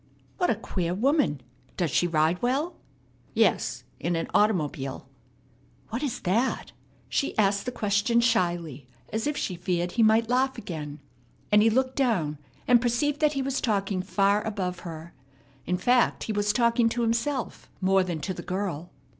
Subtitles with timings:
[0.39, 1.41] "What a queer woman!
[1.77, 2.75] Does she ride well?"
[3.35, 5.07] "Yes, in an automobile!"
[5.89, 6.71] "What is that?"
[7.07, 11.01] She asked the question shyly as if she feared he might laugh again;
[11.51, 15.13] and he looked down, and perceived that he was talking far above her.
[15.67, 18.89] In fact, he was talking to himself more than to the girl.